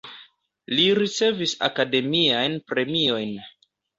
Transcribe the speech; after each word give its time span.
Li 0.77 0.85
ricevis 0.99 1.53
akademiajn 1.69 2.57
premiojn. 2.73 3.37